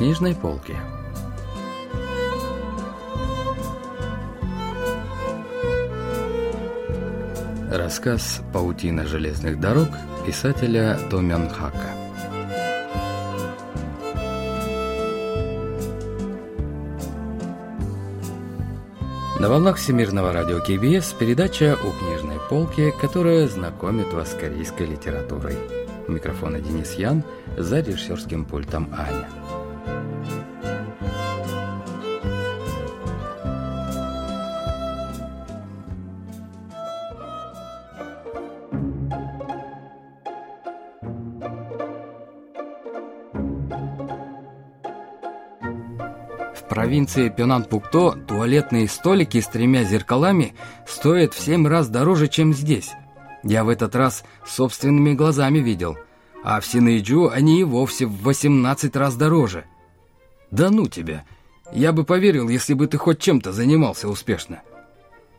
книжной 0.00 0.34
полки. 0.34 0.74
Рассказ 7.70 8.40
«Паутина 8.50 9.04
железных 9.04 9.60
дорог» 9.60 9.88
писателя 10.24 10.98
Домян 11.10 11.50
Хака. 11.50 11.90
На 19.38 19.50
волнах 19.50 19.76
Всемирного 19.76 20.32
радио 20.32 20.60
КБС 20.60 21.12
передача 21.12 21.76
«У 21.76 21.90
книжной 22.02 22.40
полки», 22.48 22.90
которая 23.02 23.46
знакомит 23.48 24.10
вас 24.14 24.30
с 24.30 24.34
корейской 24.34 24.86
литературой. 24.86 25.58
У 26.08 26.12
микрофона 26.12 26.58
Денис 26.58 26.94
Ян, 26.94 27.22
за 27.58 27.80
режиссерским 27.80 28.46
пультом 28.46 28.88
Аня. 28.96 29.39
Провинции 46.90 47.28
Пёнан-Пукто 47.28 48.18
туалетные 48.26 48.88
столики 48.88 49.40
с 49.40 49.46
тремя 49.46 49.84
зеркалами 49.84 50.54
стоят 50.88 51.34
в 51.34 51.40
семь 51.40 51.68
раз 51.68 51.88
дороже, 51.88 52.26
чем 52.26 52.52
здесь. 52.52 52.90
Я 53.44 53.62
в 53.62 53.68
этот 53.68 53.94
раз 53.94 54.24
собственными 54.44 55.12
глазами 55.12 55.60
видел. 55.60 55.96
А 56.42 56.58
в 56.58 56.66
Синэйджу 56.66 57.28
они 57.28 57.60
и 57.60 57.64
вовсе 57.64 58.06
в 58.06 58.24
18 58.24 58.96
раз 58.96 59.14
дороже. 59.14 59.66
Да 60.50 60.68
ну 60.68 60.88
тебя! 60.88 61.22
Я 61.72 61.92
бы 61.92 62.02
поверил, 62.02 62.48
если 62.48 62.74
бы 62.74 62.88
ты 62.88 62.98
хоть 62.98 63.20
чем-то 63.20 63.52
занимался 63.52 64.08
успешно. 64.08 64.60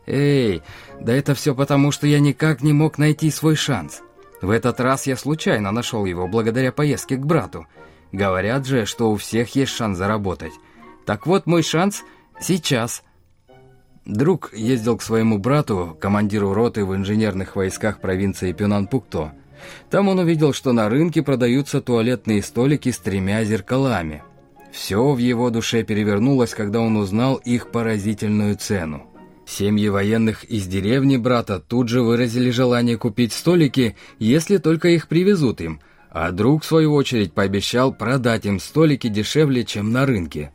Эй, 0.06 0.62
да 1.02 1.12
это 1.12 1.34
все 1.34 1.54
потому, 1.54 1.92
что 1.92 2.06
я 2.06 2.18
никак 2.18 2.62
не 2.62 2.72
мог 2.72 2.96
найти 2.96 3.30
свой 3.30 3.56
шанс. 3.56 4.00
В 4.40 4.48
этот 4.48 4.80
раз 4.80 5.06
я 5.06 5.18
случайно 5.18 5.70
нашел 5.70 6.06
его 6.06 6.28
благодаря 6.28 6.72
поездке 6.72 7.16
к 7.16 7.26
брату. 7.26 7.66
Говорят 8.10 8.64
же, 8.64 8.86
что 8.86 9.10
у 9.10 9.16
всех 9.16 9.54
есть 9.54 9.72
шанс 9.72 9.98
заработать. 9.98 10.54
Так 11.06 11.26
вот 11.26 11.46
мой 11.46 11.62
шанс 11.62 12.02
сейчас. 12.40 13.02
Друг 14.04 14.52
ездил 14.52 14.96
к 14.96 15.02
своему 15.02 15.38
брату, 15.38 15.96
командиру 16.00 16.54
роты 16.54 16.84
в 16.84 16.94
инженерных 16.94 17.54
войсках 17.54 18.00
провинции 18.00 18.52
Пюнанпукто. 18.52 19.32
Там 19.90 20.08
он 20.08 20.18
увидел, 20.18 20.52
что 20.52 20.72
на 20.72 20.88
рынке 20.88 21.22
продаются 21.22 21.80
туалетные 21.80 22.42
столики 22.42 22.90
с 22.90 22.98
тремя 22.98 23.44
зеркалами. 23.44 24.22
Все 24.72 25.12
в 25.12 25.18
его 25.18 25.50
душе 25.50 25.84
перевернулось, 25.84 26.54
когда 26.54 26.80
он 26.80 26.96
узнал 26.96 27.36
их 27.36 27.70
поразительную 27.70 28.56
цену. 28.56 29.06
Семьи 29.46 29.88
военных 29.88 30.44
из 30.44 30.66
деревни 30.66 31.16
брата 31.16 31.60
тут 31.60 31.88
же 31.88 32.02
выразили 32.02 32.50
желание 32.50 32.96
купить 32.96 33.32
столики, 33.32 33.96
если 34.18 34.56
только 34.56 34.88
их 34.88 35.08
привезут 35.08 35.60
им, 35.60 35.80
а 36.10 36.30
друг, 36.30 36.62
в 36.62 36.66
свою 36.66 36.94
очередь, 36.94 37.34
пообещал 37.34 37.92
продать 37.92 38.46
им 38.46 38.58
столики 38.60 39.08
дешевле, 39.08 39.64
чем 39.64 39.92
на 39.92 40.06
рынке. 40.06 40.52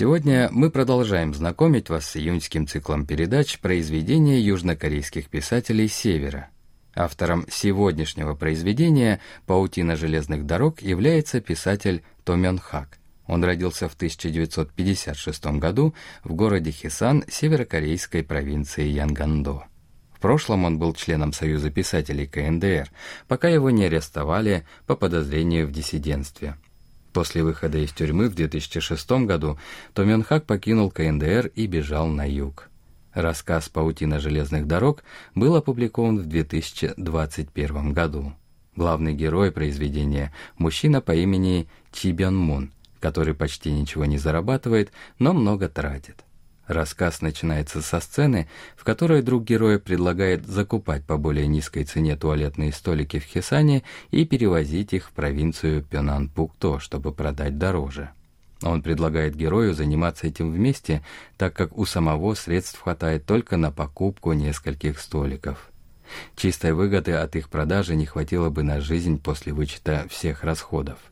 Сегодня 0.00 0.48
мы 0.50 0.70
продолжаем 0.70 1.34
знакомить 1.34 1.90
вас 1.90 2.06
с 2.06 2.16
июньским 2.16 2.66
циклом 2.66 3.04
передач 3.04 3.58
произведения 3.58 4.40
южнокорейских 4.40 5.28
писателей 5.28 5.88
Севера. 5.88 6.48
Автором 6.94 7.44
сегодняшнего 7.50 8.34
произведения 8.34 9.20
«Паутина 9.44 9.96
железных 9.96 10.46
дорог» 10.46 10.80
является 10.80 11.42
писатель 11.42 12.02
Томён 12.24 12.58
Хак. 12.58 12.96
Он 13.26 13.44
родился 13.44 13.90
в 13.90 13.94
1956 13.94 15.58
году 15.58 15.94
в 16.24 16.32
городе 16.32 16.70
Хисан 16.70 17.22
северокорейской 17.28 18.22
провинции 18.22 18.88
Янгандо. 18.88 19.64
В 20.14 20.20
прошлом 20.20 20.64
он 20.64 20.78
был 20.78 20.94
членом 20.94 21.34
Союза 21.34 21.70
писателей 21.70 22.26
КНДР, 22.26 22.90
пока 23.28 23.50
его 23.50 23.68
не 23.68 23.84
арестовали 23.84 24.64
по 24.86 24.96
подозрению 24.96 25.66
в 25.66 25.72
диссидентстве– 25.72 26.56
После 27.12 27.42
выхода 27.42 27.78
из 27.78 27.92
тюрьмы 27.92 28.28
в 28.28 28.34
2006 28.34 29.10
году 29.26 29.58
Том 29.94 30.22
Хак 30.22 30.44
покинул 30.44 30.90
КНДР 30.90 31.50
и 31.54 31.66
бежал 31.66 32.06
на 32.06 32.28
юг. 32.28 32.68
Рассказ 33.12 33.68
«Паутина 33.68 34.20
железных 34.20 34.68
дорог» 34.68 35.02
был 35.34 35.56
опубликован 35.56 36.18
в 36.18 36.26
2021 36.26 37.92
году. 37.92 38.34
Главный 38.76 39.14
герой 39.14 39.50
произведения– 39.50 40.32
мужчина 40.58 41.00
по 41.00 41.12
имени 41.12 41.68
Чи 41.90 42.12
Бён 42.12 42.36
Мун, 42.36 42.72
который 43.00 43.34
почти 43.34 43.72
ничего 43.72 44.04
не 44.04 44.16
зарабатывает, 44.16 44.92
но 45.18 45.32
много 45.32 45.68
тратит. 45.68 46.24
Рассказ 46.70 47.20
начинается 47.20 47.82
со 47.82 47.98
сцены, 47.98 48.48
в 48.76 48.84
которой 48.84 49.22
друг 49.22 49.42
героя 49.42 49.80
предлагает 49.80 50.46
закупать 50.46 51.04
по 51.04 51.16
более 51.16 51.48
низкой 51.48 51.82
цене 51.82 52.14
туалетные 52.14 52.72
столики 52.72 53.18
в 53.18 53.24
Хисане 53.24 53.82
и 54.12 54.24
перевозить 54.24 54.92
их 54.92 55.08
в 55.08 55.10
провинцию 55.10 55.82
Пёнан-Пукто, 55.82 56.78
чтобы 56.78 57.10
продать 57.10 57.58
дороже. 57.58 58.10
Он 58.62 58.82
предлагает 58.82 59.34
герою 59.34 59.74
заниматься 59.74 60.28
этим 60.28 60.52
вместе, 60.52 61.02
так 61.36 61.54
как 61.54 61.76
у 61.76 61.84
самого 61.86 62.34
средств 62.34 62.80
хватает 62.80 63.26
только 63.26 63.56
на 63.56 63.72
покупку 63.72 64.32
нескольких 64.32 65.00
столиков. 65.00 65.72
Чистой 66.36 66.72
выгоды 66.72 67.14
от 67.14 67.34
их 67.34 67.48
продажи 67.48 67.96
не 67.96 68.06
хватило 68.06 68.48
бы 68.48 68.62
на 68.62 68.80
жизнь 68.80 69.20
после 69.20 69.52
вычета 69.52 70.06
всех 70.08 70.44
расходов. 70.44 71.09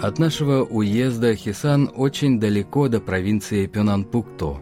От 0.00 0.18
нашего 0.18 0.62
уезда 0.62 1.34
Хисан 1.34 1.90
очень 1.96 2.38
далеко 2.38 2.88
до 2.88 3.00
провинции 3.00 3.66
Пёнанпукто. 3.66 4.58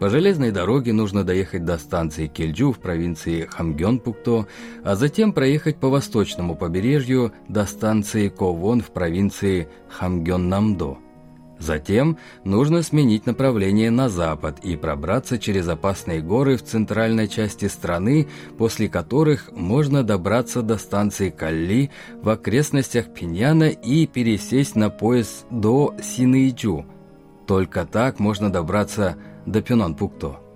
По 0.00 0.08
железной 0.10 0.50
дороге 0.50 0.92
нужно 0.92 1.22
доехать 1.22 1.64
до 1.64 1.78
станции 1.78 2.26
Кельджу 2.26 2.72
в 2.72 2.80
провинции 2.80 3.46
Хамгёнпукто, 3.48 4.46
а 4.82 4.96
затем 4.96 5.32
проехать 5.32 5.78
по 5.78 5.88
восточному 5.88 6.56
побережью 6.56 7.32
до 7.48 7.66
станции 7.66 8.28
Ковон 8.28 8.80
в 8.80 8.90
провинции 8.90 9.68
Хамгённамдо. 9.90 10.98
Затем 11.58 12.18
нужно 12.44 12.82
сменить 12.82 13.26
направление 13.26 13.90
на 13.90 14.08
запад 14.08 14.60
и 14.62 14.76
пробраться 14.76 15.38
через 15.38 15.68
опасные 15.68 16.20
горы 16.20 16.56
в 16.56 16.62
центральной 16.62 17.28
части 17.28 17.66
страны, 17.66 18.28
после 18.56 18.88
которых 18.88 19.50
можно 19.52 20.04
добраться 20.04 20.62
до 20.62 20.78
станции 20.78 21.30
Калли 21.30 21.90
в 22.22 22.28
окрестностях 22.28 23.12
Пиньяна 23.12 23.68
и 23.68 24.06
пересесть 24.06 24.76
на 24.76 24.88
поезд 24.88 25.46
до 25.50 25.94
Синыйчу. 26.02 26.86
Только 27.46 27.86
так 27.86 28.20
можно 28.20 28.50
добраться 28.50 29.16
до 29.46 29.60
Пюнан-Пукто. 29.60 30.47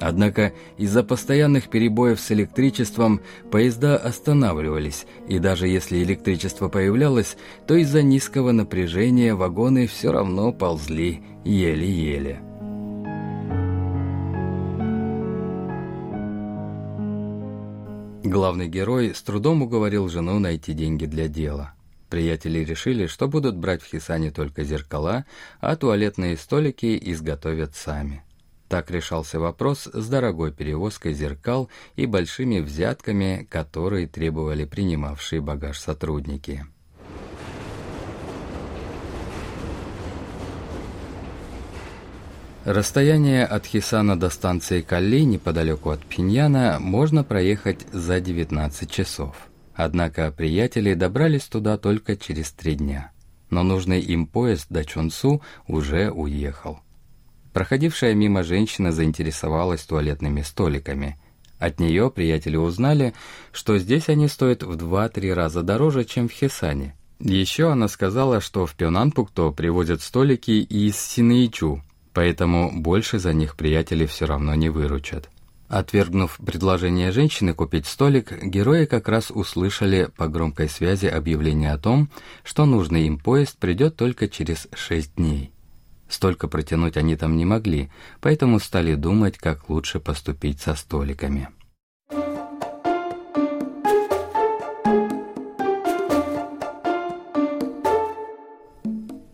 Однако 0.00 0.52
из-за 0.76 1.02
постоянных 1.02 1.68
перебоев 1.68 2.20
с 2.20 2.30
электричеством 2.30 3.20
поезда 3.50 3.96
останавливались, 3.96 5.06
и 5.26 5.38
даже 5.38 5.66
если 5.66 6.02
электричество 6.02 6.68
появлялось, 6.68 7.36
то 7.66 7.74
из-за 7.74 8.02
низкого 8.02 8.52
напряжения 8.52 9.34
вагоны 9.34 9.86
все 9.86 10.12
равно 10.12 10.52
ползли 10.52 11.22
еле-еле. 11.44 12.40
Главный 18.22 18.68
герой 18.68 19.14
с 19.14 19.22
трудом 19.22 19.62
уговорил 19.62 20.08
жену 20.08 20.38
найти 20.38 20.74
деньги 20.74 21.06
для 21.06 21.28
дела. 21.28 21.74
Приятели 22.10 22.60
решили, 22.60 23.06
что 23.06 23.28
будут 23.28 23.56
брать 23.56 23.82
в 23.82 23.86
Хисане 23.86 24.30
только 24.30 24.64
зеркала, 24.64 25.24
а 25.60 25.76
туалетные 25.76 26.36
столики 26.36 26.98
изготовят 27.00 27.74
сами. 27.74 28.22
Так 28.68 28.90
решался 28.90 29.40
вопрос 29.40 29.88
с 29.90 30.08
дорогой 30.08 30.52
перевозкой 30.52 31.14
зеркал 31.14 31.70
и 31.96 32.04
большими 32.04 32.60
взятками, 32.60 33.46
которые 33.50 34.06
требовали 34.06 34.66
принимавшие 34.66 35.40
багаж 35.40 35.78
сотрудники. 35.78 36.66
Расстояние 42.66 43.46
от 43.46 43.64
Хисана 43.64 44.20
до 44.20 44.28
станции 44.28 44.82
Калли 44.82 45.22
неподалеку 45.22 45.88
от 45.88 46.04
Пиньяна 46.04 46.76
можно 46.78 47.24
проехать 47.24 47.86
за 47.92 48.20
19 48.20 48.90
часов. 48.90 49.48
Однако 49.74 50.30
приятели 50.30 50.92
добрались 50.92 51.44
туда 51.44 51.78
только 51.78 52.18
через 52.18 52.50
три 52.50 52.74
дня. 52.74 53.12
Но 53.48 53.62
нужный 53.62 54.00
им 54.00 54.26
поезд 54.26 54.66
до 54.68 54.84
Чонсу 54.84 55.40
уже 55.66 56.10
уехал. 56.10 56.80
Проходившая 57.58 58.14
мимо 58.14 58.44
женщина 58.44 58.92
заинтересовалась 58.92 59.82
туалетными 59.82 60.42
столиками. 60.42 61.18
От 61.58 61.80
нее 61.80 62.08
приятели 62.08 62.54
узнали, 62.54 63.14
что 63.50 63.78
здесь 63.78 64.08
они 64.08 64.28
стоят 64.28 64.62
в 64.62 64.76
2-3 64.76 65.34
раза 65.34 65.64
дороже, 65.64 66.04
чем 66.04 66.28
в 66.28 66.32
Хесане. 66.32 66.94
Еще 67.18 67.68
она 67.68 67.88
сказала, 67.88 68.40
что 68.40 68.64
в 68.64 68.76
Пёнанпукто 68.76 69.50
привозят 69.50 70.02
столики 70.02 70.52
из 70.52 71.00
Синеичу, 71.00 71.82
поэтому 72.12 72.70
больше 72.80 73.18
за 73.18 73.32
них 73.32 73.56
приятели 73.56 74.06
все 74.06 74.26
равно 74.26 74.54
не 74.54 74.68
выручат. 74.68 75.28
Отвергнув 75.66 76.38
предложение 76.38 77.10
женщины 77.10 77.54
купить 77.54 77.86
столик, 77.86 78.40
герои 78.40 78.84
как 78.84 79.08
раз 79.08 79.32
услышали 79.32 80.08
по 80.16 80.28
громкой 80.28 80.68
связи 80.68 81.06
объявление 81.06 81.72
о 81.72 81.78
том, 81.78 82.08
что 82.44 82.66
нужный 82.66 83.08
им 83.08 83.18
поезд 83.18 83.58
придет 83.58 83.96
только 83.96 84.28
через 84.28 84.68
шесть 84.76 85.16
дней. 85.16 85.50
Столько 86.08 86.48
протянуть 86.48 86.96
они 86.96 87.16
там 87.16 87.36
не 87.36 87.44
могли, 87.44 87.90
поэтому 88.20 88.58
стали 88.58 88.94
думать, 88.94 89.36
как 89.36 89.68
лучше 89.68 90.00
поступить 90.00 90.60
со 90.60 90.74
столиками. 90.74 91.48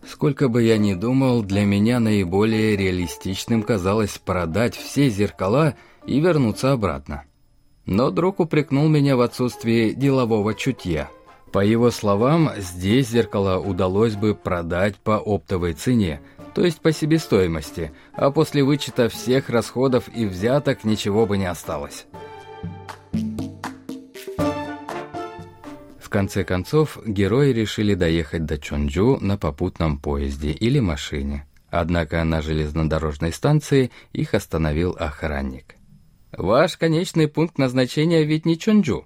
Сколько 0.05 0.47
бы 0.47 0.63
я 0.63 0.77
ни 0.77 0.93
думал, 0.93 1.43
для 1.43 1.65
меня 1.65 1.99
наиболее 1.99 2.75
реалистичным 2.75 3.63
казалось 3.63 4.17
продать 4.17 4.75
все 4.75 5.09
зеркала 5.09 5.75
и 6.05 6.19
вернуться 6.19 6.71
обратно. 6.71 7.25
Но 7.85 8.11
друг 8.11 8.39
упрекнул 8.39 8.87
меня 8.87 9.17
в 9.17 9.21
отсутствии 9.21 9.91
делового 9.91 10.55
чутья. 10.55 11.09
По 11.51 11.59
его 11.59 11.91
словам, 11.91 12.49
здесь 12.57 13.09
зеркала 13.09 13.59
удалось 13.59 14.15
бы 14.15 14.35
продать 14.35 14.95
по 14.97 15.17
оптовой 15.17 15.73
цене, 15.73 16.21
то 16.55 16.65
есть 16.65 16.81
по 16.81 16.91
себестоимости, 16.91 17.91
а 18.13 18.31
после 18.31 18.63
вычета 18.63 19.09
всех 19.09 19.49
расходов 19.49 20.09
и 20.15 20.25
взяток 20.25 20.83
ничего 20.85 21.27
бы 21.27 21.37
не 21.37 21.45
осталось. 21.45 22.07
конце 26.15 26.45
концов, 26.45 26.97
герои 27.05 27.51
решили 27.51 27.93
доехать 27.93 28.45
до 28.45 28.57
Чонджу 28.57 29.17
на 29.19 29.37
попутном 29.37 29.99
поезде 29.99 30.51
или 30.51 30.79
машине. 30.79 31.45
Однако 31.69 32.23
на 32.23 32.41
железнодорожной 32.41 33.33
станции 33.33 33.91
их 34.13 34.33
остановил 34.33 34.95
охранник. 34.97 35.75
«Ваш 36.31 36.77
конечный 36.77 37.27
пункт 37.27 37.57
назначения 37.57 38.23
ведь 38.23 38.45
не 38.45 38.57
Чонджу. 38.57 39.05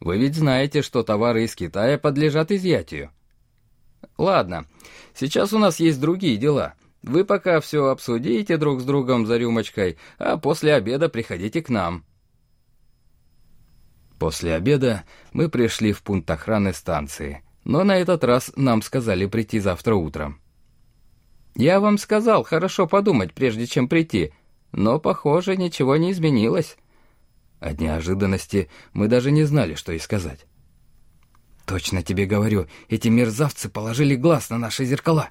Вы 0.00 0.16
ведь 0.16 0.34
знаете, 0.34 0.80
что 0.80 1.02
товары 1.02 1.44
из 1.44 1.54
Китая 1.54 1.98
подлежат 1.98 2.50
изъятию». 2.50 3.10
«Ладно, 4.18 4.66
сейчас 5.14 5.52
у 5.52 5.58
нас 5.58 5.80
есть 5.80 6.00
другие 6.00 6.36
дела. 6.36 6.74
Вы 7.02 7.24
пока 7.24 7.60
все 7.60 7.86
обсудите 7.86 8.56
друг 8.56 8.80
с 8.80 8.84
другом 8.84 9.26
за 9.26 9.36
рюмочкой, 9.36 9.98
а 10.18 10.36
после 10.36 10.74
обеда 10.74 11.08
приходите 11.08 11.62
к 11.62 11.68
нам». 11.68 12.04
После 14.18 14.54
обеда 14.54 15.02
мы 15.32 15.48
пришли 15.48 15.92
в 15.92 16.02
пункт 16.02 16.30
охраны 16.30 16.72
станции, 16.72 17.42
но 17.64 17.82
на 17.82 17.96
этот 17.96 18.22
раз 18.22 18.52
нам 18.54 18.80
сказали 18.82 19.26
прийти 19.26 19.58
завтра 19.58 19.96
утром. 19.96 20.40
«Я 21.56 21.80
вам 21.80 21.98
сказал 21.98 22.44
хорошо 22.44 22.86
подумать, 22.86 23.34
прежде 23.34 23.66
чем 23.66 23.88
прийти, 23.88 24.32
но, 24.70 25.00
похоже, 25.00 25.56
ничего 25.56 25.96
не 25.96 26.12
изменилось». 26.12 26.76
От 27.58 27.80
неожиданности 27.80 28.70
мы 28.92 29.08
даже 29.08 29.30
не 29.30 29.44
знали, 29.44 29.74
что 29.74 29.92
и 29.92 29.98
сказать. 29.98 30.46
«Точно 31.66 32.02
тебе 32.02 32.26
говорю, 32.26 32.66
эти 32.88 33.08
мерзавцы 33.08 33.68
положили 33.68 34.16
глаз 34.16 34.50
на 34.50 34.58
наши 34.58 34.84
зеркала». 34.84 35.30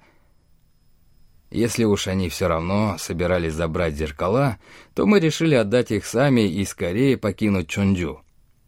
Если 1.52 1.84
уж 1.84 2.08
они 2.08 2.30
все 2.30 2.48
равно 2.48 2.96
собирались 2.98 3.54
забрать 3.54 3.96
зеркала, 3.96 4.58
то 4.96 5.06
мы 5.06 5.20
решили 5.20 5.54
отдать 5.54 5.92
их 5.92 6.06
сами 6.06 6.50
и 6.50 6.64
скорее 6.64 7.18
покинуть 7.18 7.68
Чонджу. 7.68 8.22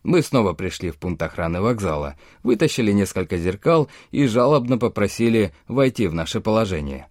Мы 0.04 0.22
снова 0.22 0.52
пришли 0.52 0.92
в 0.92 0.98
пункт 0.98 1.22
охраны 1.22 1.62
вокзала, 1.62 2.18
вытащили 2.44 2.92
несколько 2.92 3.38
зеркал 3.38 3.90
и 4.12 4.28
жалобно 4.28 4.78
попросили 4.78 5.54
войти 5.70 6.08
в 6.08 6.14
наше 6.14 6.42
положение. 6.42 7.08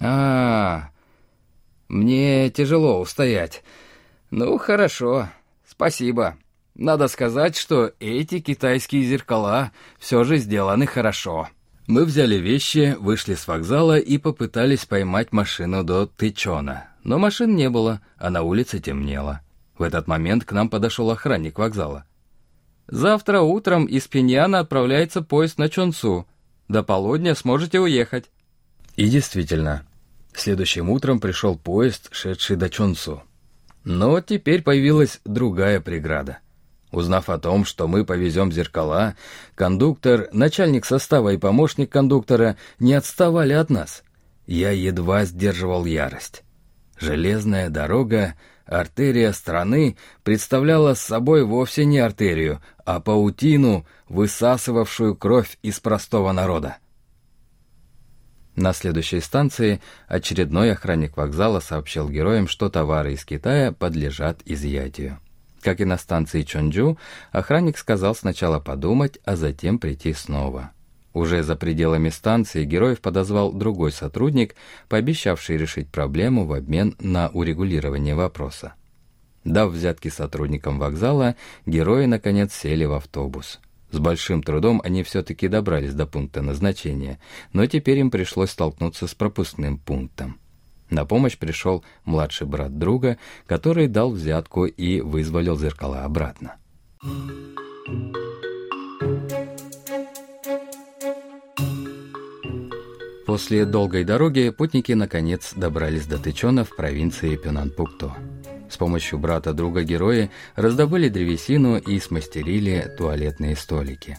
а, 0.00 0.90
мне 1.86 2.50
тяжело 2.50 3.00
устоять. 3.00 3.62
Ну, 4.30 4.58
хорошо, 4.58 5.28
спасибо. 5.64 6.36
Надо 6.74 7.06
сказать, 7.06 7.56
что 7.56 7.92
эти 8.00 8.40
китайские 8.40 9.04
зеркала 9.04 9.70
все 9.98 10.24
же 10.24 10.38
сделаны 10.38 10.86
хорошо. 10.86 11.48
Мы 11.86 12.04
взяли 12.04 12.36
вещи, 12.36 12.96
вышли 12.98 13.34
с 13.34 13.46
вокзала 13.46 13.98
и 13.98 14.18
попытались 14.18 14.84
поймать 14.84 15.32
машину 15.32 15.84
до 15.84 16.06
Тычона. 16.06 16.88
Но 17.04 17.18
машин 17.18 17.54
не 17.54 17.70
было, 17.70 18.00
а 18.16 18.30
на 18.30 18.42
улице 18.42 18.80
темнело. 18.80 19.40
В 19.78 19.82
этот 19.82 20.08
момент 20.08 20.44
к 20.44 20.52
нам 20.52 20.68
подошел 20.68 21.10
охранник 21.10 21.58
вокзала. 21.58 22.06
«Завтра 22.88 23.40
утром 23.40 23.84
из 23.84 24.08
Пиньяна 24.08 24.60
отправляется 24.60 25.22
поезд 25.22 25.58
на 25.58 25.68
Чонцу. 25.68 26.26
До 26.68 26.82
полудня 26.82 27.34
сможете 27.34 27.80
уехать». 27.80 28.30
И 28.96 29.08
действительно, 29.08 29.86
следующим 30.34 30.90
утром 30.90 31.20
пришел 31.20 31.56
поезд, 31.56 32.08
шедший 32.12 32.56
до 32.56 32.68
Чонцу. 32.68 33.22
Но 33.84 34.20
теперь 34.20 34.62
появилась 34.62 35.20
другая 35.24 35.80
преграда. 35.80 36.38
Узнав 36.94 37.28
о 37.28 37.38
том, 37.38 37.64
что 37.64 37.88
мы 37.88 38.04
повезем 38.04 38.52
зеркала, 38.52 39.16
кондуктор, 39.56 40.28
начальник 40.32 40.86
состава 40.86 41.30
и 41.30 41.38
помощник 41.38 41.90
кондуктора 41.90 42.56
не 42.78 42.94
отставали 42.94 43.52
от 43.52 43.68
нас. 43.68 44.04
Я 44.46 44.70
едва 44.70 45.24
сдерживал 45.24 45.86
ярость. 45.86 46.44
Железная 46.96 47.68
дорога 47.68 48.34
Артерия 48.64 49.32
страны 49.32 49.96
представляла 50.22 50.94
собой 50.94 51.42
вовсе 51.42 51.84
не 51.84 51.98
артерию, 51.98 52.62
а 52.84 53.00
паутину, 53.00 53.84
высасывавшую 54.08 55.16
кровь 55.16 55.58
из 55.62 55.80
простого 55.80 56.30
народа. 56.30 56.76
На 58.54 58.72
следующей 58.72 59.20
станции 59.20 59.80
очередной 60.06 60.70
охранник 60.70 61.16
вокзала 61.16 61.58
сообщил 61.58 62.08
героям, 62.08 62.46
что 62.46 62.70
товары 62.70 63.14
из 63.14 63.24
Китая 63.24 63.72
подлежат 63.72 64.42
изъятию. 64.44 65.18
Как 65.64 65.80
и 65.80 65.86
на 65.86 65.96
станции 65.96 66.42
Чонджу, 66.42 66.98
охранник 67.32 67.78
сказал 67.78 68.14
сначала 68.14 68.60
подумать, 68.60 69.18
а 69.24 69.34
затем 69.34 69.78
прийти 69.78 70.12
снова. 70.12 70.72
Уже 71.14 71.42
за 71.42 71.56
пределами 71.56 72.10
станции 72.10 72.66
героев 72.66 73.00
подозвал 73.00 73.50
другой 73.50 73.90
сотрудник, 73.90 74.56
пообещавший 74.90 75.56
решить 75.56 75.88
проблему 75.88 76.44
в 76.44 76.52
обмен 76.52 76.96
на 76.98 77.30
урегулирование 77.30 78.14
вопроса. 78.14 78.74
Дав 79.44 79.72
взятки 79.72 80.08
сотрудникам 80.08 80.78
вокзала, 80.78 81.34
герои 81.64 82.04
наконец 82.04 82.52
сели 82.52 82.84
в 82.84 82.92
автобус. 82.92 83.58
С 83.90 83.98
большим 83.98 84.42
трудом 84.42 84.82
они 84.84 85.02
все-таки 85.02 85.48
добрались 85.48 85.94
до 85.94 86.06
пункта 86.06 86.42
назначения, 86.42 87.18
но 87.54 87.64
теперь 87.64 88.00
им 88.00 88.10
пришлось 88.10 88.50
столкнуться 88.50 89.06
с 89.06 89.14
пропускным 89.14 89.78
пунктом. 89.78 90.38
На 90.90 91.04
помощь 91.04 91.38
пришел 91.38 91.84
младший 92.04 92.46
брат 92.46 92.78
друга, 92.78 93.18
который 93.46 93.88
дал 93.88 94.10
взятку 94.10 94.66
и 94.66 95.00
вызволил 95.00 95.58
зеркала 95.58 96.04
обратно. 96.04 96.56
После 103.26 103.64
долгой 103.64 104.04
дороги 104.04 104.50
путники 104.50 104.92
наконец 104.92 105.54
добрались 105.54 106.06
до 106.06 106.18
Тычона 106.18 106.64
в 106.64 106.76
провинции 106.76 107.36
Пенанпукто. 107.36 108.14
С 108.70 108.76
помощью 108.76 109.18
брата 109.18 109.52
друга 109.52 109.82
герои 109.82 110.30
раздобыли 110.56 111.08
древесину 111.08 111.78
и 111.78 111.98
смастерили 112.00 112.94
туалетные 112.98 113.56
столики. 113.56 114.18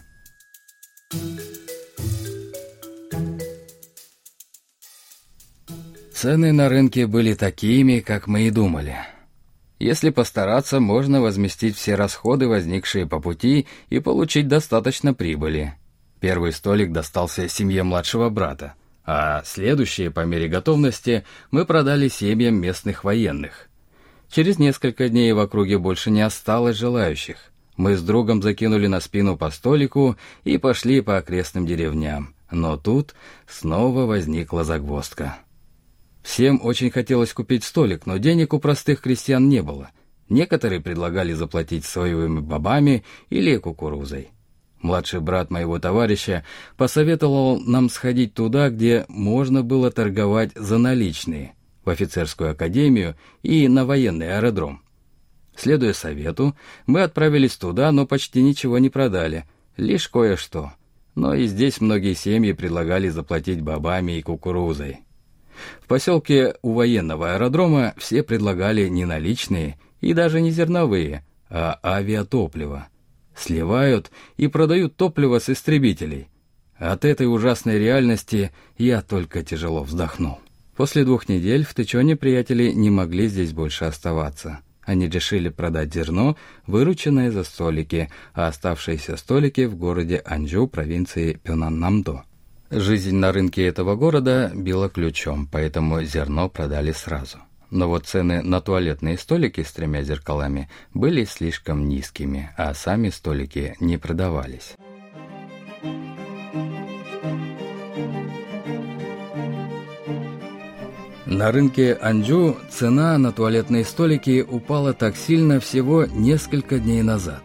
Цены 6.26 6.52
на 6.52 6.68
рынке 6.68 7.06
были 7.06 7.34
такими, 7.34 8.00
как 8.00 8.26
мы 8.26 8.48
и 8.48 8.50
думали. 8.50 8.96
Если 9.78 10.10
постараться, 10.10 10.80
можно 10.80 11.20
возместить 11.22 11.76
все 11.76 11.94
расходы, 11.94 12.48
возникшие 12.48 13.06
по 13.06 13.20
пути, 13.20 13.68
и 13.90 14.00
получить 14.00 14.48
достаточно 14.48 15.14
прибыли. 15.14 15.74
Первый 16.18 16.52
столик 16.52 16.90
достался 16.90 17.48
семье 17.48 17.84
младшего 17.84 18.28
брата– 18.28 18.74
а 19.06 19.44
следующие 19.44 20.10
по 20.10 20.24
мере 20.24 20.48
готовности 20.48 21.24
мы 21.52 21.64
продали 21.64 22.08
семьям 22.08 22.56
местных 22.56 23.04
военных. 23.04 23.68
Через 24.28 24.58
несколько 24.58 25.08
дней 25.08 25.32
в 25.32 25.38
округе 25.38 25.78
больше 25.78 26.10
не 26.10 26.22
осталось 26.22 26.76
желающих. 26.76 27.36
Мы 27.76 27.96
с 27.96 28.02
другом 28.02 28.42
закинули 28.42 28.88
на 28.88 28.98
спину 28.98 29.36
по 29.36 29.48
столику 29.50 30.16
и 30.42 30.58
пошли 30.58 31.02
по 31.02 31.18
окрестным 31.18 31.66
деревням. 31.66 32.34
Но 32.50 32.76
тут 32.76 33.14
снова 33.46 34.06
возникла 34.06 34.64
загвоздка. 34.64 35.36
Всем 36.26 36.60
очень 36.60 36.90
хотелось 36.90 37.32
купить 37.32 37.62
столик, 37.62 38.04
но 38.04 38.16
денег 38.16 38.52
у 38.52 38.58
простых 38.58 39.00
крестьян 39.00 39.48
не 39.48 39.62
было. 39.62 39.90
Некоторые 40.28 40.80
предлагали 40.80 41.32
заплатить 41.32 41.84
соевыми 41.84 42.40
бобами 42.40 43.04
или 43.30 43.56
кукурузой. 43.58 44.30
Младший 44.82 45.20
брат 45.20 45.52
моего 45.52 45.78
товарища 45.78 46.44
посоветовал 46.76 47.60
нам 47.60 47.88
сходить 47.88 48.34
туда, 48.34 48.70
где 48.70 49.06
можно 49.08 49.62
было 49.62 49.92
торговать 49.92 50.50
за 50.56 50.78
наличные, 50.78 51.54
в 51.84 51.90
офицерскую 51.90 52.50
академию 52.50 53.14
и 53.44 53.68
на 53.68 53.86
военный 53.86 54.36
аэродром. 54.36 54.82
Следуя 55.54 55.92
совету, 55.92 56.56
мы 56.86 57.02
отправились 57.02 57.56
туда, 57.56 57.92
но 57.92 58.04
почти 58.04 58.42
ничего 58.42 58.78
не 58.78 58.90
продали, 58.90 59.44
лишь 59.76 60.08
кое-что. 60.08 60.72
но 61.14 61.34
и 61.34 61.46
здесь 61.46 61.80
многие 61.80 62.14
семьи 62.14 62.52
предлагали 62.52 63.08
заплатить 63.10 63.62
бобами 63.62 64.18
и 64.18 64.22
кукурузой. 64.22 65.05
В 65.80 65.86
поселке 65.86 66.54
у 66.62 66.72
военного 66.72 67.34
аэродрома 67.34 67.94
все 67.96 68.22
предлагали 68.22 68.88
не 68.88 69.04
наличные 69.04 69.78
и 70.00 70.12
даже 70.12 70.40
не 70.40 70.50
зерновые, 70.50 71.24
а 71.48 71.78
авиатопливо. 71.82 72.88
Сливают 73.36 74.10
и 74.36 74.46
продают 74.48 74.96
топливо 74.96 75.38
с 75.38 75.50
истребителей. 75.50 76.28
От 76.78 77.04
этой 77.04 77.26
ужасной 77.26 77.78
реальности 77.78 78.52
я 78.76 79.02
только 79.02 79.42
тяжело 79.42 79.82
вздохнул. 79.82 80.38
После 80.76 81.04
двух 81.04 81.28
недель 81.28 81.64
в 81.64 81.72
Тычоне 81.72 82.16
приятели 82.16 82.70
не 82.70 82.90
могли 82.90 83.28
здесь 83.28 83.52
больше 83.52 83.86
оставаться. 83.86 84.60
Они 84.82 85.08
решили 85.08 85.48
продать 85.48 85.92
зерно, 85.92 86.36
вырученное 86.66 87.30
за 87.32 87.44
столики, 87.44 88.10
а 88.34 88.46
оставшиеся 88.48 89.16
столики 89.16 89.64
в 89.64 89.74
городе 89.74 90.22
Анджу 90.24 90.68
провинции 90.68 91.40
Пёнаннамдо. 91.42 92.24
Жизнь 92.70 93.14
на 93.14 93.30
рынке 93.30 93.64
этого 93.64 93.94
города 93.94 94.50
била 94.52 94.88
ключом, 94.88 95.48
поэтому 95.50 96.02
зерно 96.02 96.48
продали 96.48 96.90
сразу. 96.90 97.38
Но 97.70 97.88
вот 97.88 98.06
цены 98.06 98.42
на 98.42 98.60
туалетные 98.60 99.18
столики 99.18 99.62
с 99.62 99.72
тремя 99.72 100.02
зеркалами 100.02 100.68
были 100.92 101.24
слишком 101.24 101.88
низкими, 101.88 102.50
а 102.56 102.74
сами 102.74 103.10
столики 103.10 103.76
не 103.78 103.98
продавались. 103.98 104.74
На 111.24 111.52
рынке 111.52 111.94
Анджу 112.00 112.56
цена 112.70 113.18
на 113.18 113.30
туалетные 113.32 113.84
столики 113.84 114.44
упала 114.48 114.92
так 114.92 115.16
сильно 115.16 115.60
всего 115.60 116.06
несколько 116.06 116.78
дней 116.78 117.02
назад. 117.02 117.42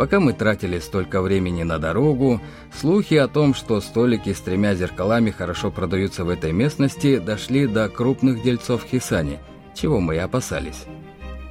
Пока 0.00 0.18
мы 0.18 0.32
тратили 0.32 0.78
столько 0.78 1.20
времени 1.20 1.62
на 1.62 1.78
дорогу, 1.78 2.40
слухи 2.74 3.16
о 3.16 3.28
том, 3.28 3.52
что 3.52 3.82
столики 3.82 4.32
с 4.32 4.40
тремя 4.40 4.74
зеркалами 4.74 5.30
хорошо 5.30 5.70
продаются 5.70 6.24
в 6.24 6.30
этой 6.30 6.52
местности, 6.52 7.18
дошли 7.18 7.66
до 7.66 7.86
крупных 7.90 8.42
дельцов 8.42 8.86
Хисани, 8.90 9.40
чего 9.74 10.00
мы 10.00 10.14
и 10.14 10.18
опасались. 10.18 10.86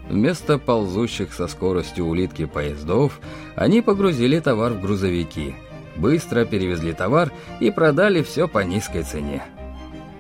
Вместо 0.10 0.58
ползущих 0.58 1.32
со 1.32 1.46
скоростью 1.46 2.06
улитки 2.08 2.46
поездов, 2.46 3.22
они 3.54 3.84
погрузили 3.84 4.40
товар 4.40 4.74
в 4.74 4.82
грузовики, 4.82 5.54
быстро 5.96 6.44
перевезли 6.44 6.94
товар 6.94 7.32
и 7.60 7.70
продали 7.70 8.24
все 8.24 8.48
по 8.48 8.64
низкой 8.64 9.04
цене. 9.04 9.44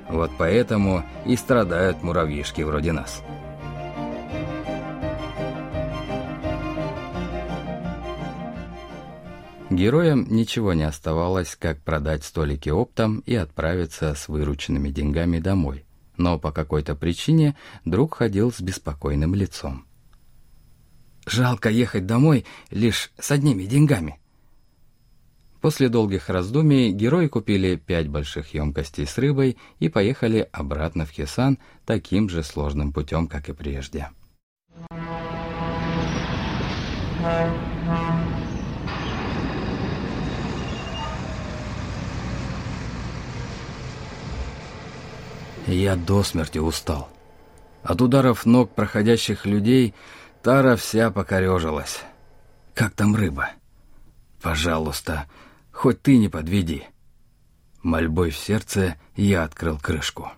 Вот 0.07 0.29
поэтому 0.37 1.03
и 1.25 1.35
страдают 1.35 2.03
муравьишки 2.03 2.61
вроде 2.61 2.91
нас. 2.91 3.23
Героям 9.69 10.25
ничего 10.29 10.73
не 10.73 10.83
оставалось, 10.83 11.55
как 11.55 11.81
продать 11.81 12.23
столики 12.23 12.69
оптом 12.69 13.19
и 13.25 13.35
отправиться 13.35 14.15
с 14.15 14.27
вырученными 14.27 14.89
деньгами 14.89 15.39
домой. 15.39 15.85
Но 16.17 16.39
по 16.39 16.51
какой-то 16.51 16.95
причине 16.95 17.55
друг 17.85 18.15
ходил 18.15 18.51
с 18.51 18.61
беспокойным 18.61 19.35
лицом. 19.35 19.85
«Жалко 21.27 21.69
ехать 21.69 22.07
домой 22.07 22.45
лишь 22.71 23.11
с 23.19 23.31
одними 23.31 23.63
деньгами», 23.63 24.19
После 25.61 25.89
долгих 25.89 26.29
раздумий 26.29 26.91
герои 26.91 27.27
купили 27.27 27.75
пять 27.75 28.07
больших 28.07 28.53
емкостей 28.53 29.05
с 29.05 29.17
рыбой 29.17 29.57
и 29.79 29.89
поехали 29.89 30.47
обратно 30.53 31.05
в 31.05 31.11
Хисан 31.11 31.59
таким 31.85 32.29
же 32.29 32.43
сложным 32.43 32.93
путем, 32.93 33.27
как 33.27 33.49
и 33.49 33.53
прежде. 33.53 34.09
Я 45.69 45.95
до 45.95 46.23
смерти 46.23 46.57
устал. 46.57 47.09
От 47.83 48.01
ударов 48.01 48.45
ног 48.45 48.73
проходящих 48.75 49.45
людей 49.45 49.93
тара 50.41 50.75
вся 50.75 51.11
покорежилась. 51.11 52.01
Как 52.73 52.93
там 52.93 53.15
рыба? 53.15 53.51
Пожалуйста, 54.41 55.27
Хоть 55.79 56.01
ты 56.01 56.17
не 56.17 56.27
подведи. 56.27 56.83
Мольбой 57.83 58.31
в 58.31 58.37
сердце 58.37 58.97
я 59.15 59.45
открыл 59.45 59.79
крышку. 59.79 60.29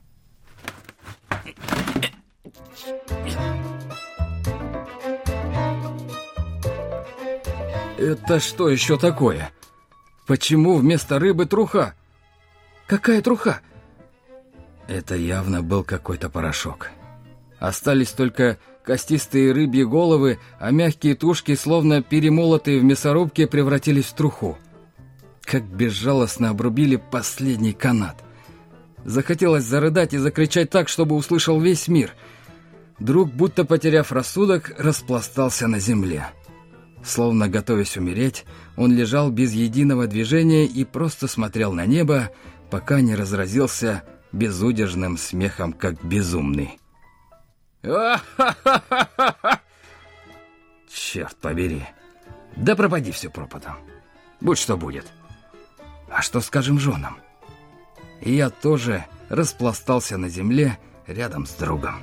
Это 7.97 8.39
что 8.39 8.69
еще 8.69 9.00
такое? 9.00 9.50
Почему 10.27 10.75
вместо 10.75 11.17
рыбы 11.17 11.47
труха? 11.47 11.95
Какая 12.85 13.23
труха? 13.23 13.61
Это 14.88 15.15
явно 15.15 15.61
был 15.61 15.83
какой-то 15.83 16.29
порошок. 16.29 16.89
Остались 17.59 18.11
только 18.11 18.57
костистые 18.83 19.51
рыбьи 19.51 19.83
головы, 19.83 20.39
а 20.59 20.71
мягкие 20.71 21.15
тушки, 21.15 21.55
словно 21.55 22.01
перемолотые 22.01 22.79
в 22.79 22.83
мясорубке, 22.83 23.47
превратились 23.47 24.05
в 24.05 24.13
труху 24.13 24.57
как 25.51 25.63
безжалостно 25.63 26.50
обрубили 26.50 26.95
последний 26.95 27.73
канат. 27.73 28.23
Захотелось 29.03 29.65
зарыдать 29.65 30.13
и 30.13 30.17
закричать 30.17 30.69
так, 30.69 30.88
чтобы 30.88 31.15
услышал 31.15 31.59
весь 31.59 31.89
мир. 31.89 32.13
Друг, 33.00 33.33
будто 33.33 33.65
потеряв 33.65 34.13
рассудок, 34.13 34.71
распластался 34.77 35.67
на 35.67 35.79
земле. 35.79 36.27
Словно 37.03 37.50
готовясь 37.50 37.97
умереть, 37.97 38.45
он 38.77 38.95
лежал 38.95 39.29
без 39.29 39.51
единого 39.51 40.07
движения 40.07 40.65
и 40.65 40.85
просто 40.85 41.27
смотрел 41.27 41.73
на 41.73 41.85
небо, 41.85 42.29
пока 42.69 43.01
не 43.01 43.15
разразился 43.15 44.03
безудержным 44.31 45.17
смехом, 45.17 45.73
как 45.73 46.03
безумный. 46.03 46.79
Черт 50.89 51.35
побери! 51.38 51.83
Да 52.55 52.75
пропади 52.75 53.11
все 53.11 53.29
пропадом. 53.29 53.77
Будь 54.39 54.57
что 54.57 54.77
будет.— 54.77 55.05
а 56.11 56.21
что 56.21 56.41
скажем 56.41 56.77
женам? 56.77 57.17
Я 58.19 58.50
тоже 58.50 59.05
распластался 59.29 60.17
на 60.17 60.27
земле 60.27 60.77
рядом 61.07 61.45
с 61.45 61.51
другом. 61.51 62.01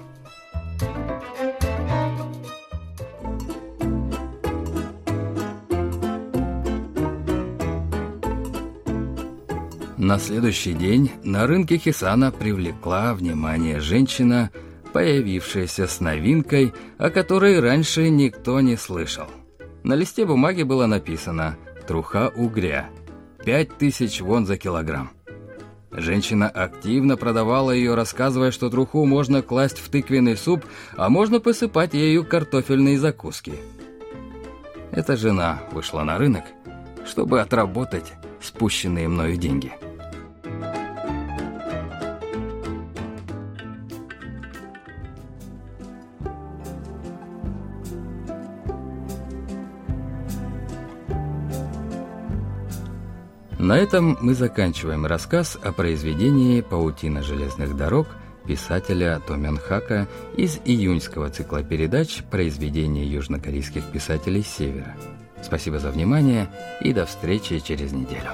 На 10.09 10.19
следующий 10.19 10.73
день 10.73 11.11
на 11.23 11.47
рынке 11.47 11.77
Хисана 11.77 12.33
привлекла 12.33 13.12
внимание 13.12 13.79
женщина, 13.79 14.50
появившаяся 14.95 15.87
с 15.87 16.00
новинкой, 16.00 16.73
о 16.97 17.11
которой 17.11 17.61
раньше 17.61 18.09
никто 18.09 18.59
не 18.62 18.79
слышал. 18.79 19.27
На 19.83 19.93
листе 19.93 20.25
бумаги 20.25 20.62
было 20.62 20.87
написано 20.87 21.59
«Труха 21.87 22.33
угря», 22.35 22.88
Пять 23.45 23.77
тысяч 23.77 24.23
вон 24.23 24.47
за 24.47 24.57
килограмм. 24.57 25.11
Женщина 25.91 26.49
активно 26.49 27.19
продавала 27.19 27.71
ее, 27.71 27.95
рассказывая, 27.95 28.50
что 28.50 28.71
труху 28.71 29.05
можно 29.05 29.43
класть 29.43 29.79
в 29.79 29.91
тыквенный 29.91 30.38
суп, 30.38 30.65
а 30.97 31.11
можно 31.11 31.38
посыпать 31.38 31.93
ею 31.93 32.25
картофельные 32.25 32.99
закуски. 32.99 33.57
Эта 34.91 35.19
жена 35.19 35.61
вышла 35.73 36.03
на 36.03 36.17
рынок, 36.17 36.45
чтобы 37.05 37.43
отработать 37.43 38.15
спущенные 38.41 39.07
мною 39.07 39.37
деньги. 39.37 39.75
На 53.59 53.77
этом 53.77 54.17
мы 54.21 54.35
заканчиваем 54.35 55.05
рассказ 55.05 55.59
о 55.61 55.73
произведении 55.73 56.61
«Паутина 56.61 57.25
железных 57.25 57.77
дорог» 57.77 58.07
писателя 58.47 59.21
Томянхака 59.27 60.07
из 60.37 60.61
июньского 60.65 61.29
цикла 61.29 61.65
передач 61.65 62.23
«Произведения 62.31 63.05
южнокорейских 63.05 63.85
писателей 63.87 64.45
Севера». 64.45 64.95
Спасибо 65.43 65.81
за 65.81 65.91
внимание 65.91 66.49
и 66.81 66.93
до 66.93 67.05
встречи 67.05 67.59
через 67.59 67.91
неделю. 67.91 68.31